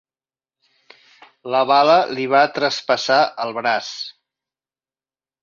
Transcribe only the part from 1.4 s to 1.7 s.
La